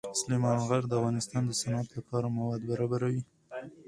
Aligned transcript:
سلیمان 0.19 0.57
غر 0.67 0.83
د 0.87 0.93
افغانستان 0.99 1.41
د 1.47 1.51
صنعت 1.61 1.87
لپاره 1.97 2.27
مواد 2.37 2.61
برابروي. 2.69 3.21